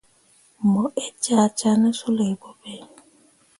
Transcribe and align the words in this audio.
Mu 0.71 0.83
ee 1.03 1.11
cah 1.23 1.47
cah 1.57 1.75
ne 1.81 1.89
suley 1.99 2.33
boɓe. 2.41 2.73